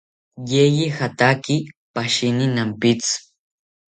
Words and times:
Yeye 0.51 0.85
jataki 0.97 1.55
pashini 1.93 2.45
nampitzi 2.53 3.15